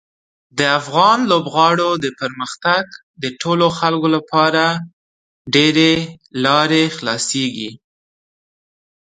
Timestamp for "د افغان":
0.57-1.19